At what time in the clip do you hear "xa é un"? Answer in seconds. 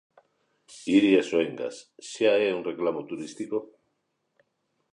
2.09-2.61